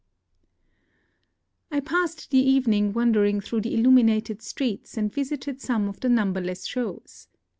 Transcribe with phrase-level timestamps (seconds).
[1.69, 6.65] I passed the evening wandering through the illuminated streets, and visited some of the numberless
[6.65, 7.27] shows.